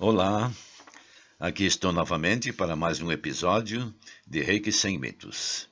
[0.00, 0.52] Olá,
[1.40, 3.92] aqui estou novamente para mais um episódio
[4.24, 5.68] de Reiki Sem Mitos.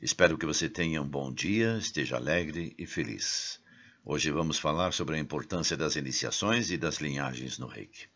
[0.00, 3.58] Espero que você tenha um bom dia, esteja alegre e feliz.
[4.04, 8.06] Hoje vamos falar sobre a importância das iniciações e das linhagens no Reiki.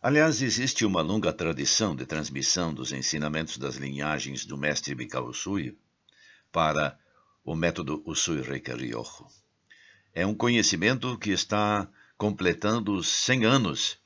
[0.00, 5.76] Aliás, existe uma longa tradição de transmissão dos ensinamentos das linhagens do mestre Mikao Usui
[6.50, 6.98] para
[7.44, 9.26] o método Usui Reiki Ryoho.
[10.14, 11.86] É um conhecimento que está
[12.16, 14.01] completando 100 anos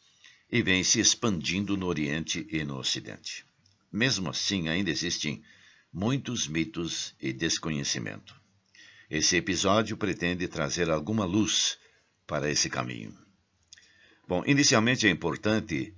[0.50, 3.44] e vem se expandindo no Oriente e no Ocidente.
[3.92, 5.42] Mesmo assim, ainda existem
[5.92, 8.34] muitos mitos e desconhecimento.
[9.08, 11.78] Esse episódio pretende trazer alguma luz
[12.27, 13.17] para esse caminho.
[14.27, 15.94] Bom, inicialmente é importante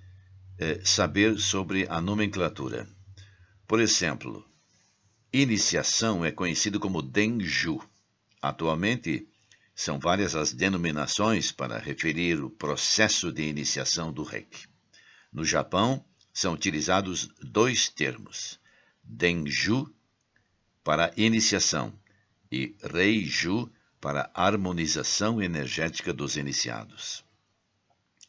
[0.58, 2.86] é, saber sobre a nomenclatura.
[3.66, 4.46] Por exemplo,
[5.32, 7.80] iniciação é conhecido como Denju.
[8.40, 9.26] Atualmente,
[9.78, 14.66] são várias as denominações para referir o processo de iniciação do Reiki.
[15.32, 18.58] No Japão, são utilizados dois termos:
[19.04, 19.88] Denju
[20.82, 21.96] para iniciação
[22.50, 23.70] e Reiju
[24.00, 27.24] para harmonização energética dos iniciados.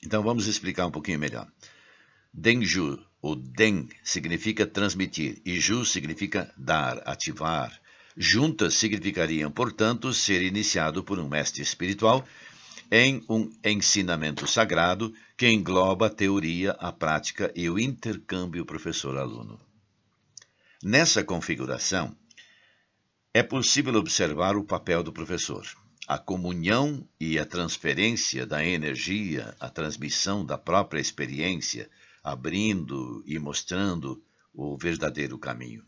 [0.04, 1.52] Então vamos explicar um pouquinho melhor.
[2.32, 7.82] Denju, o Den significa transmitir e Ju significa dar, ativar,
[8.22, 12.28] Juntas significariam, portanto, ser iniciado por um mestre espiritual
[12.92, 19.58] em um ensinamento sagrado que engloba a teoria, a prática e o intercâmbio professor-aluno.
[20.84, 22.14] Nessa configuração,
[23.34, 25.66] é possível observar o papel do professor,
[26.06, 31.90] a comunhão e a transferência da energia, a transmissão da própria experiência,
[32.22, 34.22] abrindo e mostrando
[34.54, 35.86] o verdadeiro caminho.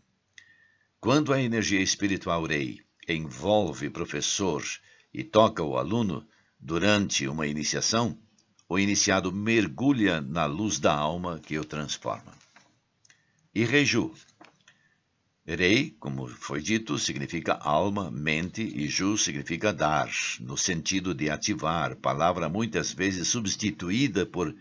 [1.02, 4.64] Quando a energia espiritual Rei envolve professor
[5.12, 6.28] e toca o aluno
[6.60, 8.16] durante uma iniciação,
[8.70, 12.38] o iniciado mergulha na luz da alma que o transforma.
[13.52, 14.14] E Reju.
[15.44, 21.96] Rei, como foi dito, significa alma, mente e Ju significa dar, no sentido de ativar,
[21.96, 24.56] palavra muitas vezes substituída por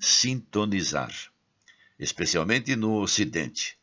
[0.00, 1.12] sintonizar,
[1.98, 3.76] especialmente no Ocidente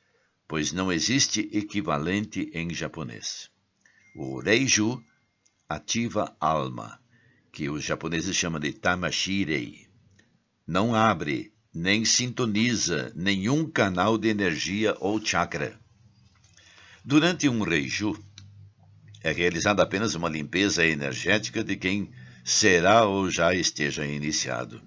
[0.49, 3.51] pois não existe equivalente em japonês.
[4.15, 4.99] O Reiju
[5.69, 6.99] ativa alma,
[7.51, 9.85] que os japoneses chamam de Tamashirei.
[10.65, 15.79] Não abre nem sintoniza nenhum canal de energia ou chakra.
[17.05, 18.17] Durante um Reiju,
[19.21, 22.09] é realizada apenas uma limpeza energética de quem
[22.43, 24.81] será ou já esteja iniciado.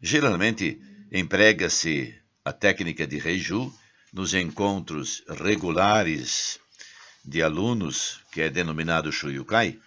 [0.00, 0.80] Geralmente,
[1.12, 2.12] emprega-se
[2.44, 3.72] a técnica de Reiju
[4.12, 6.60] nos encontros regulares
[7.24, 9.78] de alunos, que é denominado Shuyukai,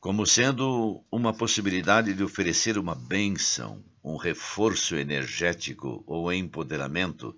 [0.00, 7.36] como sendo uma possibilidade de oferecer uma bênção, um reforço energético ou empoderamento,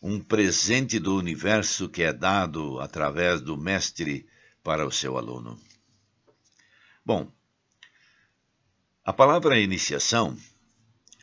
[0.00, 4.26] um presente do universo que é dado através do mestre
[4.62, 5.60] para o seu aluno.
[7.04, 7.32] Bom,
[9.04, 10.36] a palavra iniciação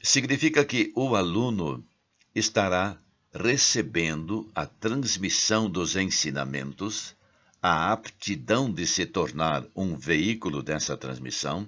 [0.02, 1.86] significa que o aluno
[2.34, 3.00] estará
[3.36, 7.14] recebendo a transmissão dos ensinamentos,
[7.62, 11.68] a aptidão de se tornar um veículo dessa transmissão,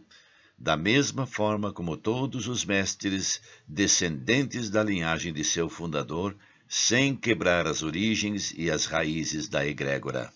[0.58, 6.38] da mesma forma como todos os mestres descendentes da linhagem de seu fundador,
[6.70, 10.32] sem quebrar as origens e as raízes da egrégora.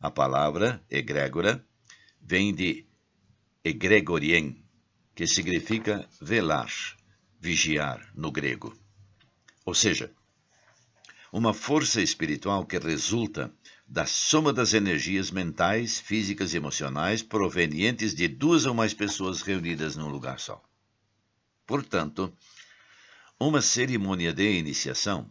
[0.00, 1.62] A palavra egrégora
[2.22, 2.86] vem de
[3.62, 4.64] egregorien,
[5.14, 6.72] que significa velar,
[7.38, 8.74] vigiar no grego.
[9.64, 10.10] Ou seja,
[11.32, 13.50] uma força espiritual que resulta
[13.88, 19.96] da soma das energias mentais, físicas e emocionais provenientes de duas ou mais pessoas reunidas
[19.96, 20.62] num lugar só.
[21.66, 22.30] Portanto,
[23.40, 25.30] uma cerimônia de iniciação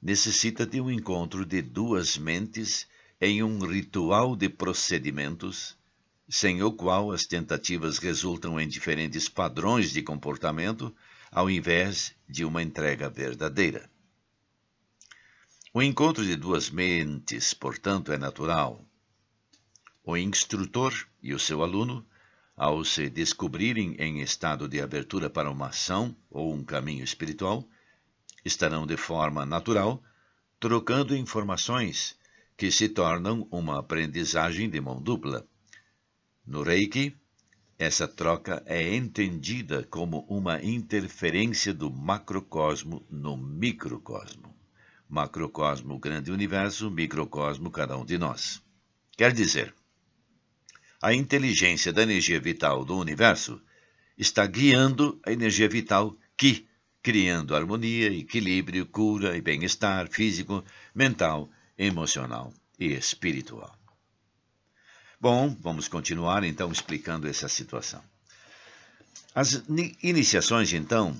[0.00, 2.86] necessita de um encontro de duas mentes
[3.20, 5.76] em um ritual de procedimentos,
[6.26, 10.94] sem o qual as tentativas resultam em diferentes padrões de comportamento,
[11.30, 13.90] ao invés de uma entrega verdadeira.
[15.78, 18.84] O encontro de duas mentes, portanto, é natural.
[20.02, 20.92] O instrutor
[21.22, 22.04] e o seu aluno
[22.56, 27.64] ao se descobrirem em estado de abertura para uma ação ou um caminho espiritual,
[28.44, 30.02] estarão de forma natural
[30.58, 32.18] trocando informações
[32.56, 35.46] que se tornam uma aprendizagem de mão dupla.
[36.44, 37.16] No Reiki,
[37.78, 44.57] essa troca é entendida como uma interferência do macrocosmo no microcosmo.
[45.08, 48.62] Macrocosmo, grande universo, microcosmo, cada um de nós.
[49.16, 49.74] Quer dizer,
[51.00, 53.60] a inteligência da energia vital do universo
[54.16, 56.68] está guiando a energia vital que,
[57.02, 60.64] criando harmonia, equilíbrio, cura e bem-estar físico,
[60.94, 63.78] mental, emocional e espiritual.
[65.20, 68.02] Bom, vamos continuar então explicando essa situação.
[69.34, 69.62] As
[70.02, 71.16] iniciações, então,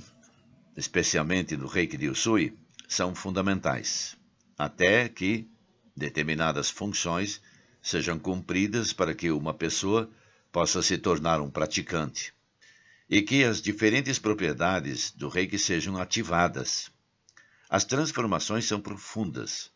[0.76, 2.56] especialmente no Reiki de Usui,
[2.88, 4.16] são fundamentais,
[4.56, 5.46] até que
[5.94, 7.40] determinadas funções
[7.82, 10.10] sejam cumpridas para que uma pessoa
[10.50, 12.32] possa se tornar um praticante
[13.08, 16.90] e que as diferentes propriedades do reiki sejam ativadas.
[17.68, 19.70] As transformações são profundas,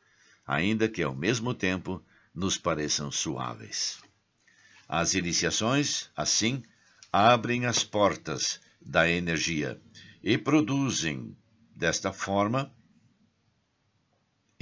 [0.46, 2.02] ainda que ao mesmo tempo
[2.34, 4.00] nos pareçam suaves.
[4.88, 6.62] As iniciações, assim,
[7.12, 9.80] abrem as portas da energia
[10.22, 11.36] e produzem,
[11.74, 12.72] desta forma,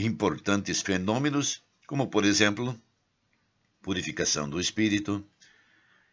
[0.05, 2.79] importantes fenômenos, como, por exemplo,
[3.83, 5.25] purificação do espírito,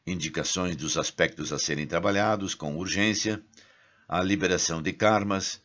[0.06, 3.44] indicações dos aspectos a serem trabalhados com urgência,
[4.08, 5.62] a liberação de karmas,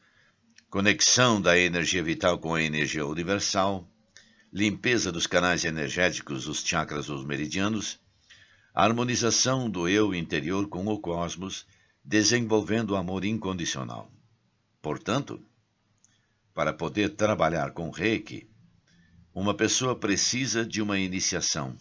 [0.69, 3.89] conexão da energia vital com a energia universal,
[4.53, 8.01] limpeza dos canais energéticos dos chakras ou meridianos,
[8.75, 11.67] harmonização do eu interior com o cosmos,
[12.05, 14.11] desenvolvendo o amor incondicional.
[14.81, 15.41] Portanto,
[16.55, 18.49] para poder trabalhar com Reiki,
[19.35, 21.77] uma pessoa precisa de uma iniciação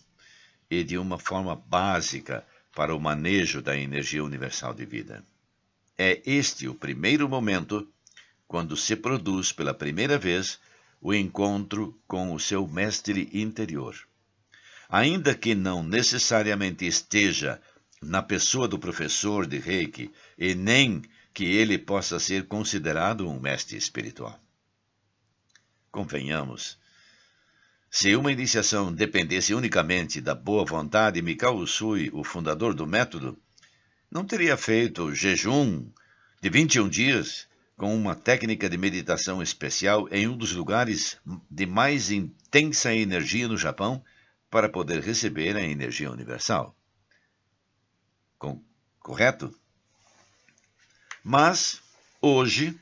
[0.69, 5.23] e de uma forma básica para o manejo da energia universal de vida.
[5.97, 7.87] É este o primeiro momento
[8.47, 10.59] quando se produz pela primeira vez
[11.01, 13.95] o encontro com o seu mestre interior
[14.91, 17.61] ainda que não necessariamente esteja
[18.01, 21.01] na pessoa do professor de Reiki e nem
[21.33, 24.37] que ele possa ser considerado um mestre espiritual.
[25.91, 26.79] Convenhamos,
[27.89, 33.37] se uma iniciação dependesse unicamente da boa vontade de Mikao Usui, o fundador do método,
[34.09, 35.91] não teria feito jejum
[36.41, 41.17] de 21 dias com uma técnica de meditação especial em um dos lugares
[41.49, 44.01] de mais intensa energia no Japão
[44.49, 46.73] para poder receber a energia universal.
[48.39, 48.63] Com,
[48.99, 49.53] correto?
[51.21, 51.81] Mas,
[52.21, 52.79] hoje,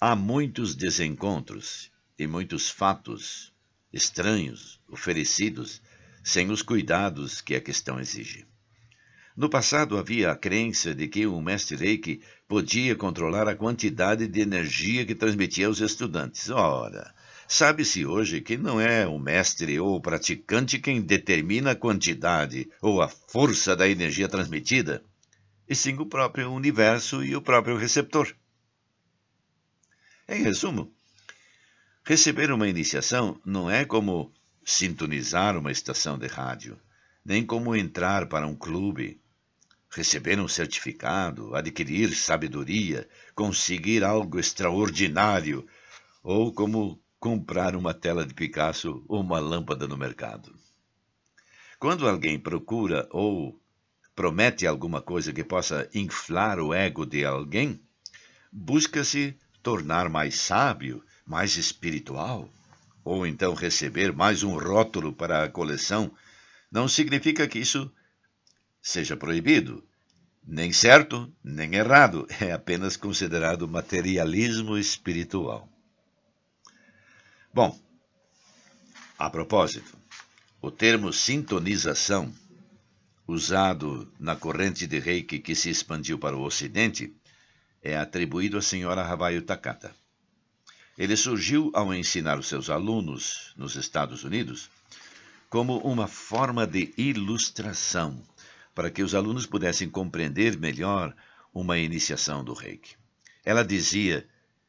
[0.00, 3.52] há muitos desencontros e muitos fatos
[3.92, 5.82] estranhos oferecidos
[6.22, 8.46] sem os cuidados que a questão exige.
[9.36, 14.40] No passado havia a crença de que o mestre Reiki podia controlar a quantidade de
[14.40, 16.48] energia que transmitia aos estudantes.
[16.48, 17.14] Ora,
[17.48, 23.00] Sabe-se hoje que não é o mestre ou o praticante quem determina a quantidade ou
[23.00, 25.04] a força da energia transmitida,
[25.68, 28.34] e sim o próprio universo e o próprio receptor.
[30.28, 30.92] Em resumo,
[32.06, 34.32] receber uma iniciação não é como
[34.64, 36.78] sintonizar uma estação de rádio,
[37.24, 39.20] nem como entrar para um clube,
[39.90, 45.66] receber um certificado, adquirir sabedoria, conseguir algo extraordinário,
[46.22, 50.54] ou como comprar uma tela de Picasso ou uma lâmpada no mercado.
[51.76, 53.60] Quando alguém procura ou
[54.14, 57.80] promete alguma coisa que possa inflar o ego de alguém,
[58.52, 62.48] busca-se tornar mais sábio, mais espiritual,
[63.04, 66.10] ou então receber mais um rótulo para a coleção,
[66.70, 67.90] não significa que isso
[68.80, 69.82] seja proibido.
[70.46, 75.68] Nem certo, nem errado, é apenas considerado materialismo espiritual.
[77.52, 77.76] Bom,
[79.18, 79.96] a propósito,
[80.60, 82.32] o termo sintonização,
[83.26, 87.12] usado na corrente de reiki que se expandiu para o Ocidente,
[87.82, 89.94] é atribuído à senhora Havaio Takata.
[90.96, 94.70] Ele surgiu ao ensinar os seus alunos nos Estados Unidos
[95.50, 98.22] como uma forma de ilustração
[98.74, 101.14] para que os alunos pudessem compreender melhor
[101.52, 102.96] uma iniciação do reiki.
[103.44, 104.26] Ela dizia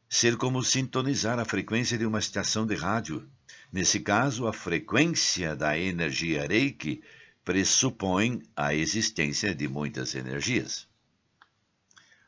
[0.09, 3.27] ser como sintonizar a frequência de uma estação de rádio.
[3.71, 7.01] Nesse caso, a frequência da energia Reiki
[7.43, 10.87] pressupõe a existência de muitas energias.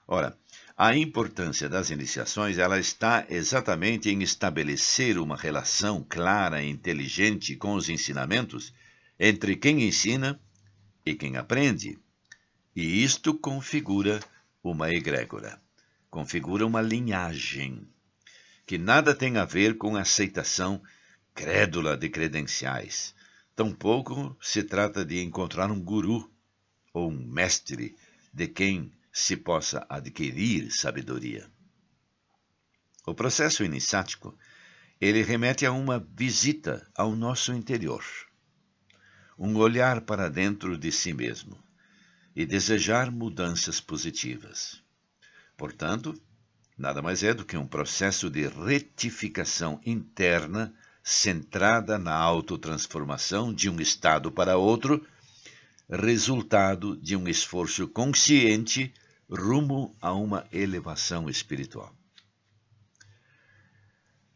[0.08, 0.38] Ora,
[0.82, 7.74] a importância das iniciações ela está exatamente em estabelecer uma relação clara e inteligente com
[7.74, 8.74] os ensinamentos
[9.20, 10.40] entre quem ensina
[11.06, 12.00] e quem aprende,
[12.74, 14.22] E isto configura
[14.64, 15.62] uma egrégora,
[16.10, 17.86] configura uma linhagem,
[18.66, 20.82] que nada tem a ver com a aceitação
[21.36, 23.14] crédula de credenciais.
[23.54, 26.32] Tampouco se trata de encontrar um guru
[26.94, 27.98] ou um mestre
[28.34, 31.50] de quem se possa adquirir sabedoria.
[33.06, 34.38] O processo iniciático,
[35.02, 38.04] ele remete a uma visita ao nosso interior,
[39.38, 41.58] um olhar para dentro de si mesmo
[42.36, 44.84] e desejar mudanças positivas.
[45.58, 46.14] Portanto,
[46.78, 50.74] nada mais é do que um processo de retificação interna
[51.04, 55.06] centrada na autotransformação de um estado para outro,
[55.90, 58.94] resultado de um esforço consciente
[59.30, 61.94] rumo a uma elevação espiritual.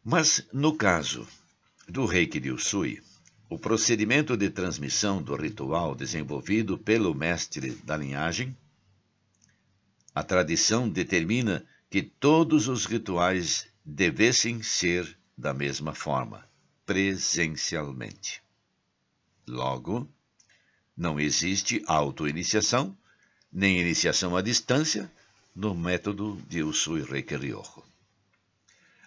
[0.04, 1.28] Mas, no caso
[1.88, 3.02] do reiki de Usui,
[3.50, 8.58] o procedimento de transmissão do ritual desenvolvido pelo mestre da linhagem,
[10.14, 16.48] a tradição determina que todos os rituais devessem ser da mesma forma,
[16.86, 18.42] presencialmente.
[19.48, 20.10] Logo,
[20.96, 22.96] não existe autoiniciação
[23.52, 25.12] nem iniciação à distância
[25.56, 27.84] no método de Usui Reiki Ryoho.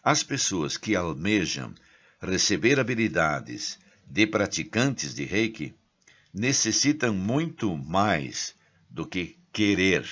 [0.03, 1.75] As pessoas que almejam
[2.21, 5.75] receber habilidades de praticantes de Reiki
[6.33, 8.55] necessitam muito mais
[8.89, 10.07] do que querer.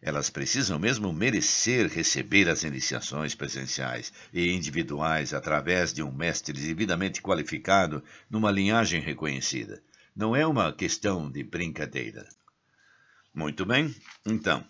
[0.00, 7.20] Elas precisam mesmo merecer receber as iniciações presenciais e individuais através de um mestre devidamente
[7.20, 9.82] qualificado numa linhagem reconhecida.
[10.14, 12.28] Não é uma questão de brincadeira.
[13.34, 13.94] Muito bem,
[14.26, 14.62] então,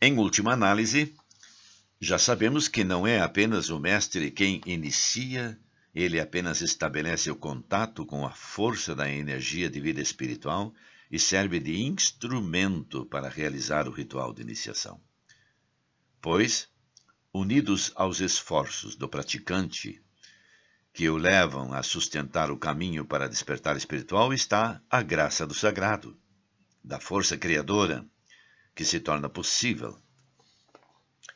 [0.00, 1.14] em última análise,
[1.98, 5.58] já sabemos que não é apenas o mestre quem inicia,
[5.94, 10.74] ele apenas estabelece o contato com a força da energia de vida espiritual
[11.10, 15.00] e serve de instrumento para realizar o ritual de iniciação.
[16.20, 16.68] Pois,
[17.32, 20.02] unidos aos esforços do praticante,
[20.92, 26.18] que o levam a sustentar o caminho para despertar espiritual, está a graça do sagrado,
[26.84, 28.04] da força criadora,
[28.74, 29.98] que se torna possível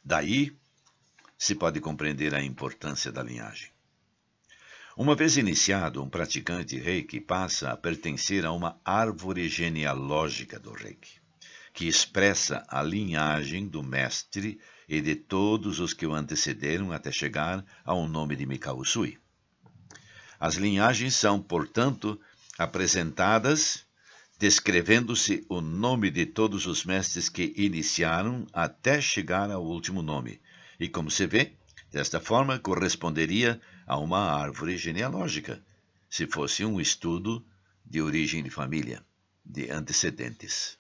[0.07, 0.57] Daí
[1.37, 3.73] se pode compreender a importância da linhagem.
[4.97, 11.21] Uma vez iniciado, um praticante reiki passa a pertencer a uma árvore genealógica do reiki,
[11.75, 17.65] que expressa a linhagem do mestre e de todos os que o antecederam até chegar
[17.85, 19.19] ao nome de Mikao Usui.
[20.38, 22.21] As linhagens são, portanto,
[22.59, 23.87] apresentadas
[24.38, 30.40] descrevendo-se o nome de todos os mestres que iniciaram até chegar ao último nome.
[30.78, 31.52] E como se vê,
[31.90, 35.62] desta forma corresponderia a uma árvore genealógica,
[36.09, 37.45] se fosse um estudo
[37.85, 39.02] de origem de família,
[39.45, 40.78] de antecedentes.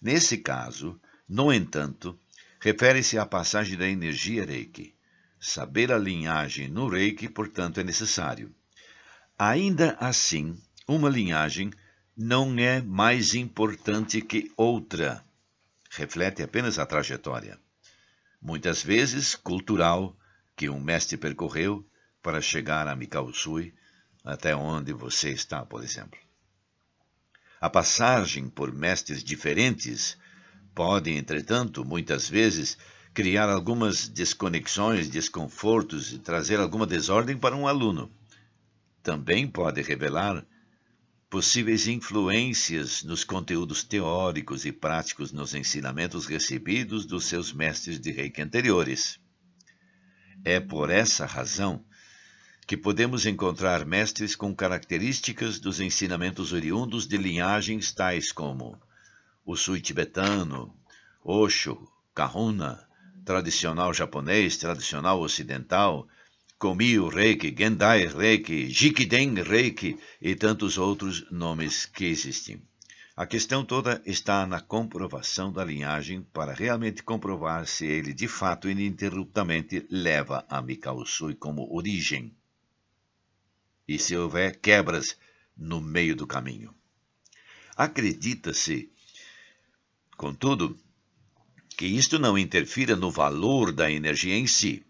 [0.00, 0.98] Nesse caso,
[1.28, 2.18] no entanto,
[2.58, 4.94] refere-se à passagem da energia Reiki.
[5.38, 8.54] Saber a linhagem no Reiki, portanto, é necessário.
[9.38, 11.70] Ainda assim, uma linhagem
[12.16, 15.24] não é mais importante que outra.
[15.90, 17.58] Reflete apenas a trajetória,
[18.40, 20.16] muitas vezes cultural,
[20.56, 21.84] que um mestre percorreu
[22.22, 23.74] para chegar a Mikausui,
[24.24, 26.18] até onde você está, por exemplo.
[27.60, 30.16] A passagem por mestres diferentes
[30.74, 32.78] pode, entretanto, muitas vezes
[33.14, 38.10] criar algumas desconexões, desconfortos e trazer alguma desordem para um aluno.
[39.02, 40.46] Também pode revelar
[41.28, 48.42] possíveis influências nos conteúdos teóricos e práticos nos ensinamentos recebidos dos seus mestres de reiki
[48.42, 49.18] anteriores.
[50.44, 51.84] É por essa razão
[52.66, 58.80] que podemos encontrar mestres com características dos ensinamentos oriundos de linhagens tais como
[59.44, 60.76] o Sui tibetano,
[61.24, 62.86] Osho, Kahuna,
[63.24, 66.06] tradicional japonês, tradicional ocidental,
[66.62, 72.62] Komio Reiki, Gendai Reiki, Jikiden Reiki e tantos outros nomes que existem.
[73.16, 78.70] A questão toda está na comprovação da linhagem para realmente comprovar se ele de fato
[78.70, 82.32] ininterruptamente leva a Mikao Sui como origem
[83.88, 85.18] e se houver quebras
[85.56, 86.72] no meio do caminho.
[87.76, 88.88] Acredita-se,
[90.16, 90.78] contudo,
[91.76, 94.86] que isto não interfira no valor da energia em si,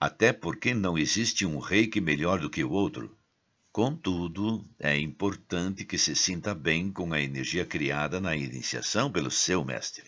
[0.00, 3.16] até porque não existe um reiki melhor do que o outro.
[3.72, 9.64] Contudo, é importante que se sinta bem com a energia criada na iniciação pelo seu
[9.64, 10.04] mestre.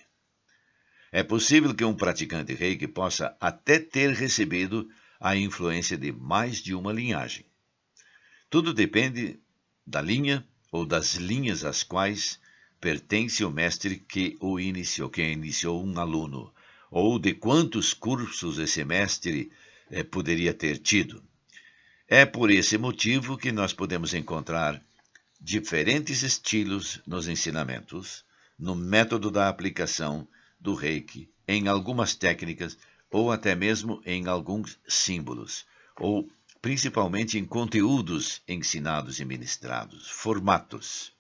[1.12, 6.75] É possível que um praticante reiki possa até ter recebido a influência de mais de
[6.75, 7.44] uma linhagem.
[8.49, 9.38] Tudo depende
[9.87, 12.38] da linha ou das linhas às quais
[12.80, 16.52] pertence ao mestre que o iniciou, que iniciou um aluno,
[16.90, 19.52] ou de quantos cursos esse mestre
[19.90, 21.23] eh, poderia ter tido.
[22.09, 24.82] É por esse motivo que nós podemos encontrar
[25.40, 28.25] diferentes estilos nos ensinamentos,
[28.59, 30.28] no método da aplicação
[30.59, 32.76] do reiki, em algumas técnicas
[33.11, 35.64] ou até mesmo em alguns símbolos,
[35.97, 36.30] ou
[36.61, 41.12] principalmente em conteúdos ensinados e ministrados, formatos.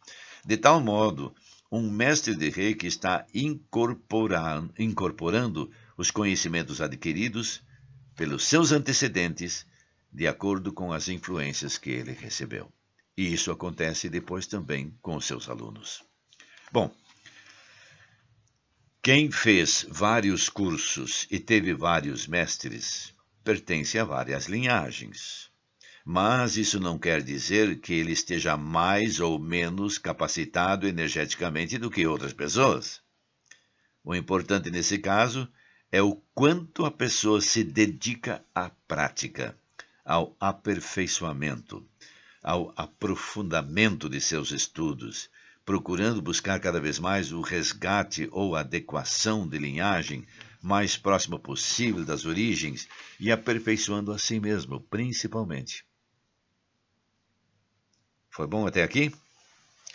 [0.44, 1.34] De tal modo,
[1.72, 3.26] um mestre de reiki está
[4.78, 7.62] incorporando os conhecimentos adquiridos
[8.20, 9.64] pelos seus antecedentes
[10.12, 12.70] de acordo com as influências que ele recebeu.
[13.16, 16.02] E isso acontece depois também com os seus alunos.
[16.70, 16.94] Bom,
[19.00, 25.50] quem fez vários cursos e teve vários mestres pertence a várias linhagens.
[26.04, 32.06] Mas isso não quer dizer que ele esteja mais ou menos capacitado energeticamente do que
[32.06, 33.00] outras pessoas.
[34.04, 35.50] O importante nesse caso
[35.92, 39.56] é o quanto a pessoa se dedica à prática,
[40.04, 41.84] ao aperfeiçoamento,
[42.42, 45.28] ao aprofundamento de seus estudos,
[45.64, 50.26] procurando buscar cada vez mais o resgate ou adequação de linhagem
[50.62, 55.84] mais próxima possível das origens e aperfeiçoando a si mesmo, principalmente.
[58.30, 59.12] Foi bom até aqui?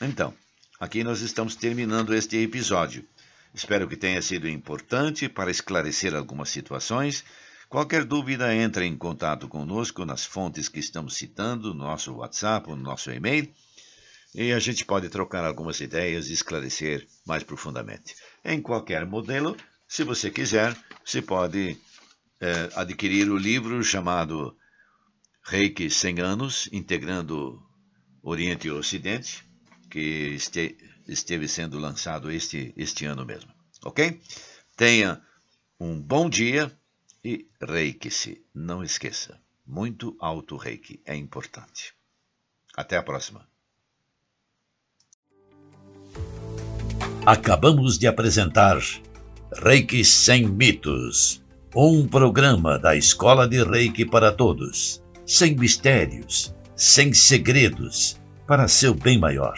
[0.02, 0.34] Então,
[0.80, 3.08] aqui nós estamos terminando este episódio.
[3.56, 7.24] Espero que tenha sido importante para esclarecer algumas situações
[7.68, 12.76] Qualquer dúvida, entre em contato conosco nas fontes que estamos citando, no nosso WhatsApp, no
[12.76, 13.52] nosso e-mail,
[14.34, 18.16] e a gente pode trocar algumas ideias e esclarecer mais profundamente.
[18.44, 19.58] Em qualquer modelo,
[19.88, 21.78] se você quiser, você pode
[22.40, 24.56] é, adquirir o livro chamado
[25.44, 27.62] Reiki 100 anos, integrando
[28.22, 29.44] Oriente e Ocidente,
[29.90, 33.52] que este, esteve sendo lançado este, este ano mesmo.
[33.84, 34.22] Ok?
[34.76, 35.22] Tenha
[35.80, 36.72] um bom dia
[37.24, 38.44] e reiki-se.
[38.54, 41.94] Não esqueça, muito alto reiki é importante.
[42.76, 43.48] Até a próxima.
[47.26, 48.80] Acabamos de apresentar
[49.52, 51.44] Reiki Sem Mitos,
[51.76, 59.18] um programa da Escola de Reiki para Todos, sem mistérios, sem segredos, para seu bem
[59.18, 59.58] maior.